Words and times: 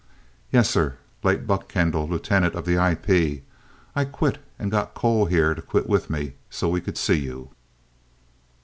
"Yes, 0.51 0.67
sir. 0.67 0.95
Late 1.21 1.45
Buck 1.45 1.67
Kendall, 1.69 2.07
lieutenant 2.09 2.55
of 2.55 2.65
the 2.65 2.73
IP. 2.83 3.43
I 3.95 4.03
quit 4.03 4.39
and 4.57 4.71
got 4.71 4.95
Cole 4.95 5.27
here 5.27 5.53
to 5.53 5.61
quit 5.61 5.87
with 5.87 6.09
me, 6.09 6.33
so 6.49 6.69
we 6.69 6.81
could 6.81 6.97
see 6.97 7.19
you." 7.19 7.51